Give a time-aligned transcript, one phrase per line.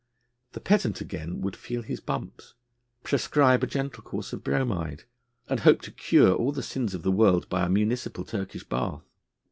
[0.53, 2.55] The pedant, again, would feel his bumps,
[3.03, 5.03] prescribe a gentle course of bromide,
[5.47, 9.03] and hope to cure all the sins of the world by a municipal Turkish bath.